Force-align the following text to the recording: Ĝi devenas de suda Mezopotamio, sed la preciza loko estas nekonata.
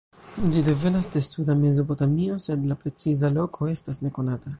Ĝi 0.53 0.61
devenas 0.67 1.09
de 1.15 1.21
suda 1.27 1.55
Mezopotamio, 1.59 2.39
sed 2.47 2.65
la 2.71 2.79
preciza 2.85 3.31
loko 3.37 3.69
estas 3.75 4.05
nekonata. 4.07 4.49